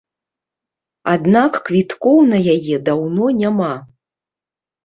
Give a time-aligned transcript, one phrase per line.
[1.15, 3.69] Аднак квіткоў на яе даўно няма.